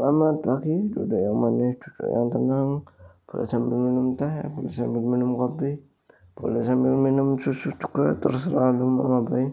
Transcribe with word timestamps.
Selamat 0.00 0.40
pagi, 0.40 0.88
duduk 0.96 1.12
yang 1.12 1.36
manis, 1.36 1.76
duduk 1.76 2.08
yang 2.08 2.32
tenang. 2.32 2.88
Boleh 3.28 3.44
sambil 3.44 3.76
minum 3.76 4.16
teh, 4.16 4.32
boleh 4.48 4.72
sambil 4.72 5.04
minum 5.04 5.36
kopi, 5.36 5.76
boleh 6.40 6.64
sambil 6.64 6.96
minum 6.96 7.36
susu 7.36 7.68
juga, 7.76 8.16
terserah 8.16 8.72
lu 8.72 8.88
mau 8.88 9.04
ngapain. 9.20 9.52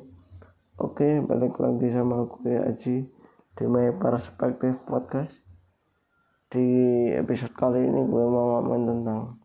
Oke, 0.79 1.19
balik 1.19 1.59
lagi 1.59 1.91
sama 1.91 2.31
gue 2.31 2.63
Aji 2.63 3.11
di 3.59 3.63
My 3.67 3.91
Perspective 3.99 4.79
Podcast. 4.87 5.35
Di 6.47 6.63
episode 7.11 7.51
kali 7.51 7.83
ini 7.83 8.07
gue 8.07 8.23
mau 8.31 8.55
ngomongin 8.55 8.87
tentang 8.87 9.43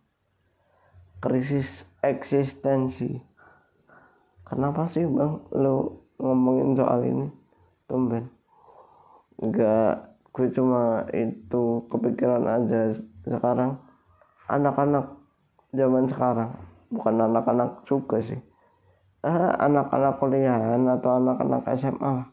krisis 1.19 1.83
eksistensi. 2.07 3.19
Kenapa 4.47 4.87
sih 4.87 5.03
bang 5.03 5.51
lo 5.51 6.07
ngomongin 6.23 6.79
soal 6.79 7.03
ini? 7.11 7.27
Tumben. 7.91 8.31
Enggak 9.43 10.12
gue 10.33 10.49
cuma 10.53 11.05
itu 11.13 11.85
kepikiran 11.93 12.45
aja 12.49 12.93
sekarang. 13.29 13.77
Anak-anak 14.49 15.13
zaman 15.73 16.09
sekarang 16.09 16.51
bukan 16.93 17.17
anak-anak 17.21 17.85
juga 17.89 18.21
sih. 18.21 18.41
Eh, 19.23 19.51
anak-anak 19.63 20.19
kuliahan 20.19 20.83
atau 20.99 21.23
anak-anak 21.23 21.63
SMA 21.79 22.27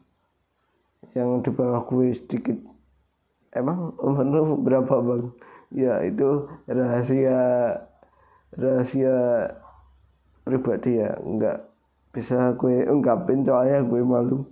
yang 1.16 1.40
di 1.40 1.50
bawah 1.54 1.86
gue 1.86 2.12
sedikit 2.12 2.58
emang 3.54 3.94
umur 3.98 4.26
lu 4.26 4.42
berapa 4.60 5.00
bang? 5.00 5.24
Ya 5.70 6.02
itu 6.02 6.50
rahasia 6.66 7.38
rahasia 8.58 9.16
pribadi 10.42 10.98
ya. 10.98 11.14
Nggak 11.22 11.58
bisa 12.10 12.58
gue 12.58 12.90
ungkapin 12.90 13.46
soalnya 13.46 13.86
gue 13.86 14.02
malu. 14.02 14.42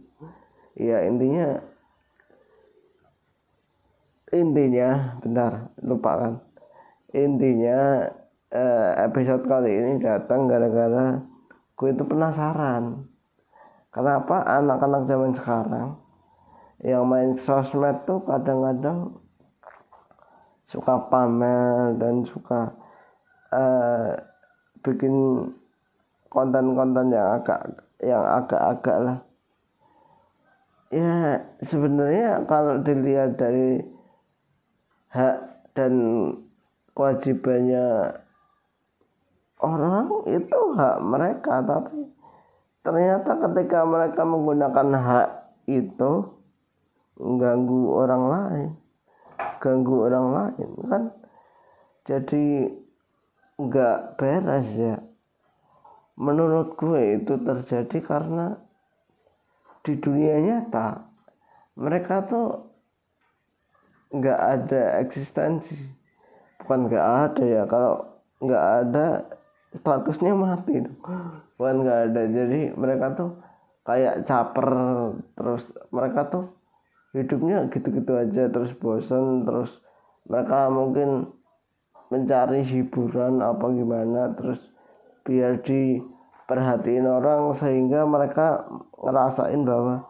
Ya 0.78 1.02
intinya 1.02 1.58
intinya 4.32 5.18
bentar 5.24 5.72
lupakan 5.80 6.40
intinya 7.12 8.08
eh, 8.52 8.90
episode 9.04 9.44
kali 9.48 9.72
ini 9.72 9.92
datang 10.04 10.48
gara-gara 10.48 11.20
gue 11.78 11.94
itu 11.94 12.04
penasaran. 12.04 13.06
Kenapa 13.94 14.42
anak-anak 14.44 15.06
zaman 15.06 15.32
sekarang 15.32 15.88
yang 16.82 17.06
main 17.06 17.38
sosmed 17.38 18.02
tuh 18.04 18.22
kadang-kadang 18.26 19.14
suka 20.68 21.08
pamer 21.08 21.96
dan 21.96 22.26
suka 22.28 22.76
uh, 23.54 24.12
bikin 24.84 25.48
konten-konten 26.28 27.08
yang 27.08 27.40
agak 27.40 27.60
yang 28.04 28.22
agak-agak 28.22 28.98
lah. 29.00 29.18
Ya 30.92 31.42
sebenarnya 31.64 32.44
kalau 32.44 32.84
dilihat 32.84 33.40
dari 33.40 33.80
hak 35.12 35.36
dan 35.72 35.92
kewajibannya 36.92 38.18
orang 39.62 40.28
itu 40.28 40.58
hak 40.74 40.96
mereka. 41.04 41.64
Tapi 41.64 42.08
ternyata 42.84 43.32
ketika 43.48 43.84
mereka 43.84 44.22
menggunakan 44.24 44.88
hak 44.94 45.28
itu 45.68 46.12
mengganggu 47.18 47.80
orang 47.92 48.24
lain 48.30 48.70
ganggu 49.58 50.06
orang 50.06 50.26
lain 50.34 50.70
kan? 50.86 51.02
Jadi 52.06 52.72
nggak 53.58 54.16
beres 54.16 54.68
ya. 54.78 54.96
Menurut 56.18 56.74
gue 56.74 57.22
itu 57.22 57.38
terjadi 57.38 57.98
karena 58.02 58.58
di 59.86 59.94
dunia 59.94 60.42
nyata 60.42 61.06
mereka 61.78 62.26
tuh 62.26 62.67
nggak 64.12 64.40
ada 64.40 64.82
eksistensi. 65.02 65.76
Bukan 66.62 66.88
nggak 66.90 67.06
ada 67.28 67.44
ya 67.44 67.62
kalau 67.64 68.04
nggak 68.38 68.64
ada 68.84 69.06
statusnya 69.74 70.32
mati 70.32 70.84
bukan 71.56 71.74
nggak 71.84 71.98
ada. 72.12 72.22
Jadi 72.28 72.60
mereka 72.76 73.14
tuh 73.14 73.30
kayak 73.88 74.28
caper 74.28 74.68
terus 75.32 75.64
mereka 75.88 76.28
tuh 76.28 76.44
hidupnya 77.16 77.72
gitu-gitu 77.72 78.12
aja 78.20 78.52
terus 78.52 78.76
bosan 78.76 79.48
terus 79.48 79.80
mereka 80.28 80.68
mungkin 80.68 81.32
mencari 82.12 82.64
hiburan 82.68 83.40
apa 83.40 83.64
gimana 83.72 84.36
terus 84.36 84.60
biar 85.24 85.60
diperhatiin 85.64 87.08
orang 87.08 87.56
sehingga 87.56 88.04
mereka 88.04 88.68
ngerasain 89.00 89.64
bahwa 89.64 90.04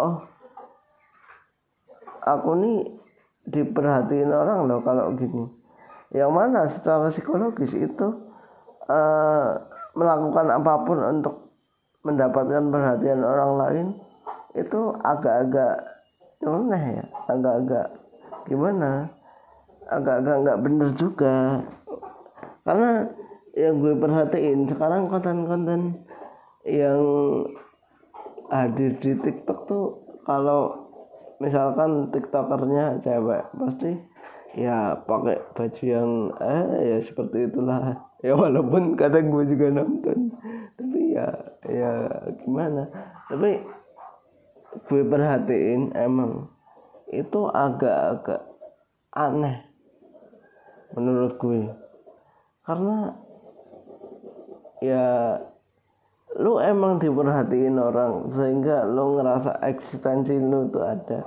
oh 0.00 0.28
aku 2.24 2.50
nih 2.60 2.78
diperhatiin 3.48 4.30
orang 4.30 4.70
loh 4.70 4.80
kalau 4.84 5.14
gini. 5.18 5.48
Yang 6.12 6.32
mana 6.32 6.60
secara 6.68 7.08
psikologis 7.08 7.72
itu 7.72 8.06
uh, 8.86 9.48
melakukan 9.96 10.46
apa 10.52 10.72
pun 10.84 10.98
untuk 11.00 11.34
mendapatkan 12.04 12.68
perhatian 12.68 13.22
orang 13.22 13.52
lain 13.56 13.86
itu 14.52 14.92
agak-agak 15.00 15.80
aneh 16.42 16.84
ya 17.00 17.06
agak-agak 17.30 17.86
gimana? 18.50 19.08
Agak-agak 19.88 20.36
nggak 20.46 20.60
bener 20.62 20.88
juga. 20.94 21.36
Karena 22.62 23.08
yang 23.52 23.82
gue 23.82 23.94
perhatiin 23.98 24.64
sekarang 24.70 25.10
konten-konten 25.12 26.06
yang 26.64 27.02
hadir 28.48 28.96
di 29.00 29.12
TikTok 29.18 29.58
tuh 29.66 29.84
kalau 30.22 30.81
misalkan 31.38 32.10
tiktokernya 32.12 33.00
cewek 33.00 33.44
pasti 33.56 33.92
ya 34.52 35.00
pakai 35.08 35.40
baju 35.56 35.82
yang 35.84 36.10
eh 36.40 36.66
ya 36.92 36.98
seperti 37.00 37.48
itulah. 37.48 37.82
Ya 38.22 38.38
walaupun 38.38 38.94
kadang 38.94 39.34
gue 39.34 39.50
juga 39.50 39.82
nonton 39.82 40.30
tapi 40.78 41.10
ya 41.10 41.26
ya 41.66 42.06
gimana. 42.38 42.86
Tapi 43.26 43.58
gue 44.86 45.02
perhatiin 45.02 45.90
emang 45.98 46.46
itu 47.10 47.50
agak-agak 47.50 48.46
aneh 49.10 49.66
menurut 50.94 51.34
gue. 51.34 51.66
Karena 52.62 53.10
ya 54.78 55.06
lu 56.40 56.56
emang 56.56 56.96
diperhatiin 56.96 57.76
orang 57.76 58.32
sehingga 58.32 58.88
lu 58.88 59.20
ngerasa 59.20 59.60
eksistensi 59.68 60.32
lu 60.40 60.72
tuh 60.72 60.84
ada. 60.84 61.20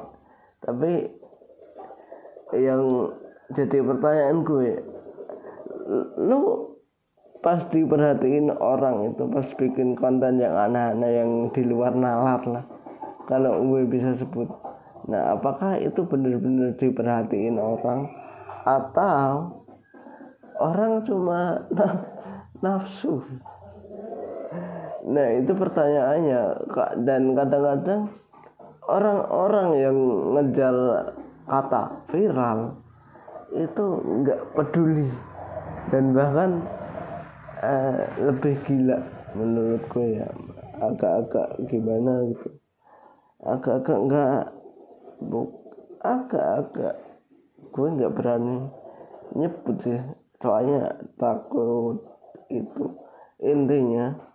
Tapi 0.66 1.06
yang 2.58 3.14
jadi 3.54 3.86
pertanyaan 3.86 4.42
gue 4.42 4.72
lu 6.18 6.42
pas 7.46 7.62
diperhatiin 7.70 8.50
orang 8.58 9.14
itu 9.14 9.30
pas 9.30 9.46
bikin 9.54 9.94
konten 9.94 10.42
yang 10.42 10.58
aneh-aneh 10.58 11.12
yang 11.22 11.32
di 11.54 11.62
luar 11.62 11.94
nalar 11.94 12.42
lah 12.50 12.66
kalau 13.30 13.62
gue 13.62 13.86
bisa 13.86 14.18
sebut. 14.18 14.50
Nah 15.06 15.38
apakah 15.38 15.78
itu 15.78 16.02
benar-benar 16.02 16.74
diperhatiin 16.82 17.62
orang? 17.62 18.10
Atau 18.66 19.62
orang 20.58 21.06
cuma 21.06 21.62
nafsu 22.66 23.22
Nah 25.06 25.28
itu 25.38 25.54
pertanyaannya 25.54 26.42
kak. 26.74 26.92
Dan 27.06 27.38
kadang-kadang 27.38 28.10
orang-orang 28.90 29.70
yang 29.78 29.98
ngejar 30.34 30.76
kata 31.46 31.84
viral 32.10 32.74
itu 33.54 33.86
nggak 34.02 34.42
peduli. 34.58 35.10
Dan 35.94 36.18
bahkan 36.18 36.58
eh, 37.62 38.02
lebih 38.26 38.58
gila 38.66 38.98
menurutku 39.38 40.02
ya. 40.02 40.26
Agak-agak 40.82 41.62
gimana 41.70 42.26
gitu. 42.34 42.50
Agak-agak 43.46 44.00
nggak 44.10 44.44
buk 45.22 45.50
agak-agak 46.06 46.96
gue 47.74 47.88
nggak 47.94 48.14
berani 48.18 48.58
nyebut 49.38 49.78
sih. 49.86 50.02
Soalnya 50.42 50.98
takut 51.22 52.02
itu. 52.50 52.90
Intinya 53.42 54.35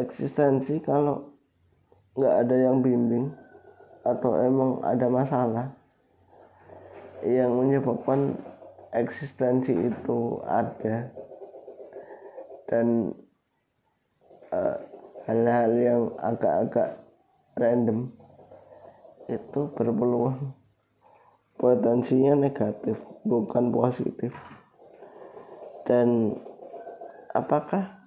eksistensi 0.00 0.80
kalau 0.84 1.32
nggak 2.16 2.34
ada 2.46 2.56
yang 2.56 2.80
bimbing 2.80 3.32
atau 4.06 4.38
emang 4.40 4.80
ada 4.86 5.06
masalah 5.10 5.66
yang 7.26 7.52
menyebabkan 7.56 8.38
eksistensi 8.94 9.72
itu 9.72 10.40
ada. 10.46 11.10
Dan 12.66 13.14
uh, 14.50 14.76
hal-hal 15.26 15.72
yang 15.74 16.02
agak-agak 16.18 16.98
random 17.54 18.10
itu 19.26 19.60
berpeluang 19.74 20.54
potensinya 21.58 22.34
negatif 22.36 22.98
bukan 23.22 23.70
positif. 23.70 24.34
Dan 25.86 26.34
apakah 27.34 28.05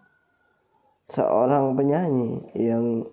seorang 1.09 1.73
penyanyi 1.73 2.45
yang 2.53 3.03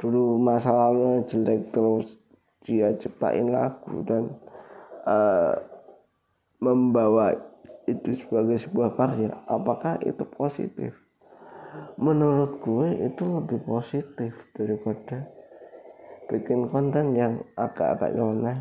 dulu 0.00 0.40
masa 0.40 0.72
lalu 0.72 1.26
jelek 1.28 1.70
terus 1.74 2.16
dia 2.64 2.94
ciptain 2.96 3.48
lagu 3.52 4.04
dan 4.08 4.32
uh, 5.04 5.54
membawa 6.58 7.36
itu 7.88 8.16
sebagai 8.20 8.60
sebuah 8.60 8.96
karya 8.96 9.32
apakah 9.48 9.96
itu 10.04 10.24
positif? 10.36 10.92
Menurut 12.00 12.60
gue 12.64 12.88
itu 13.06 13.24
lebih 13.28 13.60
positif 13.64 14.32
daripada 14.56 15.28
bikin 16.28 16.68
konten 16.68 17.16
yang 17.16 17.40
agak-agak 17.56 18.12
nyoneh 18.12 18.60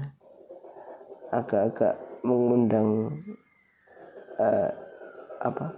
agak-agak 1.32 2.00
mengundang 2.24 3.12
uh, 4.40 4.72
apa 5.44 5.76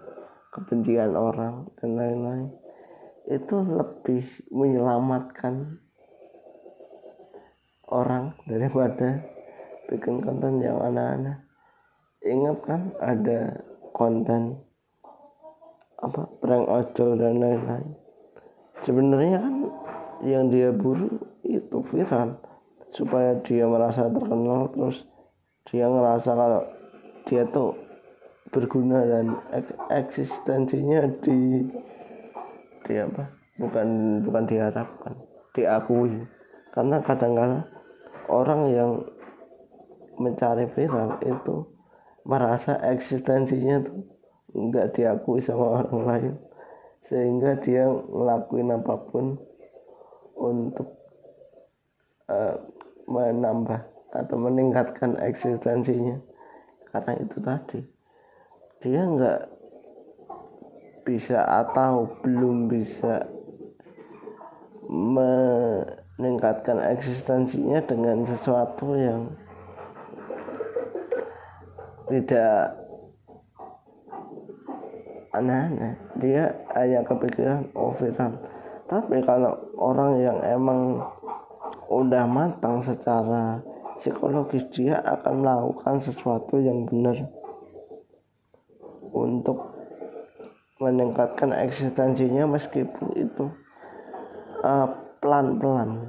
kebencian 0.49 1.13
orang 1.13 1.69
dan 1.77 1.89
lain-lain. 1.97 2.49
Itu 3.29 3.61
lebih 3.61 4.25
menyelamatkan 4.49 5.77
orang 7.89 8.33
daripada 8.45 9.21
bikin 9.89 10.21
konten 10.21 10.61
yang 10.61 10.81
aneh-aneh. 10.81 11.37
Ingat 12.25 12.57
kan 12.65 12.81
ada 13.01 13.63
konten 13.93 14.61
apa 15.99 16.25
prank 16.39 16.65
ojol 16.65 17.19
dan 17.19 17.41
lain-lain. 17.41 17.89
Sebenarnya 18.81 19.37
kan 19.43 19.55
yang 20.23 20.47
dia 20.47 20.71
buru 20.71 21.19
itu 21.43 21.77
viral. 21.91 22.39
Supaya 22.89 23.37
dia 23.45 23.69
merasa 23.69 24.09
terkenal 24.09 24.73
terus 24.73 25.05
dia 25.69 25.85
ngerasa 25.85 26.31
kalau 26.33 26.63
dia 27.29 27.45
tuh 27.53 27.77
berguna 28.49 29.05
dan 29.05 29.27
ek 29.53 29.67
eksistensinya 29.93 31.05
di 31.21 31.69
di 32.85 32.93
apa? 32.97 33.29
Bukan 33.59 34.21
bukan 34.25 34.43
diharapkan 34.49 35.13
diakui. 35.53 36.25
Karena 36.73 37.01
kadang-kala 37.01 37.65
orang 38.29 38.61
yang 38.71 38.91
mencari 40.19 40.69
viral 40.75 41.17
itu 41.23 41.65
merasa 42.27 42.77
eksistensinya 42.83 43.81
tuh 43.83 44.05
nggak 44.53 44.97
diakui 44.97 45.41
sama 45.41 45.81
orang 45.83 46.01
lain. 46.05 46.35
Sehingga 47.09 47.57
dia 47.61 47.89
ngelakuin 47.89 48.69
apa 48.69 48.95
pun 49.09 49.37
untuk 50.37 50.93
uh, 52.29 52.55
menambah 53.09 53.81
atau 54.13 54.37
meningkatkan 54.37 55.17
eksistensinya. 55.17 56.21
Karena 56.89 57.13
itu 57.21 57.37
tadi 57.41 57.98
dia 58.79 59.03
nggak 59.03 59.51
bisa 61.03 61.43
atau 61.43 62.07
belum 62.23 62.71
bisa 62.71 63.27
meningkatkan 64.87 66.79
eksistensinya 66.97 67.83
dengan 67.83 68.23
sesuatu 68.23 68.95
yang 68.95 69.35
tidak 72.09 72.73
aneh-aneh. 75.35 75.93
Dia 76.17 76.55
hanya 76.73 77.05
kepikiran 77.05 77.69
oh 77.77 77.93
viral. 77.99 78.33
Tapi 78.89 79.21
kalau 79.21 79.53
orang 79.77 80.23
yang 80.23 80.41
emang 80.41 81.05
udah 81.89 82.25
matang 82.25 82.81
secara 82.81 83.61
psikologis 84.01 84.65
dia 84.73 84.97
akan 85.05 85.45
melakukan 85.45 86.01
sesuatu 86.01 86.57
yang 86.57 86.89
benar 86.89 87.38
untuk 89.11 89.75
meningkatkan 90.79 91.51
eksistensinya 91.51 92.47
meskipun 92.47 93.07
itu 93.19 93.45
uh, 94.63 94.87
pelan-pelan 95.19 96.07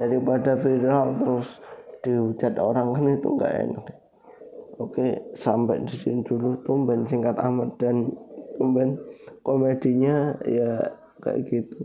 daripada 0.00 0.56
viral 0.56 1.18
terus 1.20 1.48
dihujat 2.02 2.56
orang 2.56 2.96
kan 2.96 3.04
itu 3.12 3.28
nggak 3.36 3.54
enak 3.68 3.86
Oke, 4.80 5.36
sampai 5.38 5.84
di 5.86 5.94
sini 5.94 6.26
dulu 6.26 6.58
tumben 6.66 7.04
singkat 7.04 7.38
amat 7.38 7.76
dan 7.78 8.10
tumben 8.58 8.98
komedinya 9.46 10.34
ya 10.42 10.90
kayak 11.22 11.46
gitu. 11.46 11.78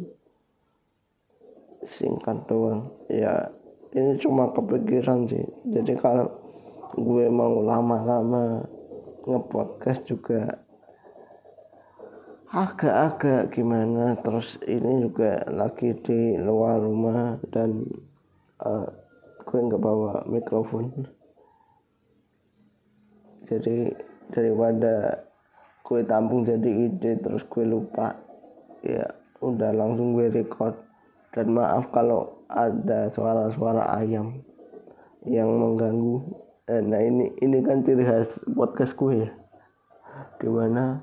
Singkat 1.86 2.50
doang. 2.50 2.90
Ya 3.12 3.54
ini 3.92 4.18
cuma 4.18 4.50
kepikiran 4.50 5.30
sih. 5.30 5.46
Jadi 5.70 5.94
kalau 6.00 6.32
gue 6.98 7.28
mau 7.30 7.62
lama-lama 7.62 8.66
ngepodcast 9.28 10.08
juga 10.08 10.56
agak-agak 12.48 13.52
gimana. 13.52 14.16
Terus 14.24 14.56
ini 14.64 15.04
juga 15.04 15.44
lagi 15.52 15.92
di 16.00 16.40
luar 16.40 16.80
rumah 16.80 17.36
dan 17.52 17.84
uh, 18.64 18.88
gue 19.44 19.60
nggak 19.60 19.84
bawa 19.84 20.24
mikrofon. 20.32 20.92
Jadi 23.48 23.92
daripada 24.32 25.24
gue 25.88 26.04
tampung 26.04 26.44
jadi 26.44 26.92
ide 26.92 27.16
terus 27.24 27.48
gue 27.48 27.64
lupa 27.64 28.12
ya 28.84 29.08
udah 29.44 29.72
langsung 29.76 30.16
gue 30.16 30.32
record. 30.32 30.76
Dan 31.36 31.54
maaf 31.54 31.92
kalau 31.94 32.48
ada 32.50 33.12
suara-suara 33.14 33.94
ayam 34.00 34.42
yang 35.28 35.52
mengganggu 35.52 36.47
eh, 36.68 36.82
nah 36.84 37.00
ini 37.00 37.32
ini 37.40 37.64
kan 37.64 37.84
ciri 37.84 38.04
khas 38.04 38.44
podcast 38.52 38.94
gue 39.00 39.24
ya 39.24 39.30
di 40.38 40.50
mana 40.50 41.02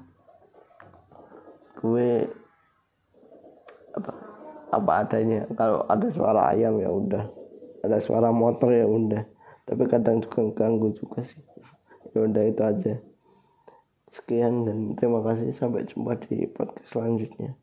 gue 1.81 2.28
apa 3.94 4.12
apa 4.75 4.93
adanya. 5.06 5.46
Kalau 5.55 5.87
ada 5.87 6.11
suara 6.11 6.50
ayam 6.50 6.82
ya 6.82 6.90
udah. 6.90 7.25
Ada 7.87 8.02
suara 8.02 8.34
motor 8.34 8.75
ya 8.75 8.87
udah. 8.88 9.22
Tapi 9.64 9.82
kadang 9.87 10.19
juga 10.19 10.50
ganggu 10.52 10.90
juga 10.99 11.22
sih. 11.22 11.40
Ya 12.12 12.26
udah 12.26 12.43
itu 12.43 12.62
aja. 12.64 12.94
Sekian 14.10 14.67
dan 14.67 14.99
terima 14.99 15.22
kasih. 15.22 15.55
Sampai 15.55 15.87
jumpa 15.87 16.19
di 16.26 16.50
podcast 16.50 16.90
selanjutnya 16.90 17.55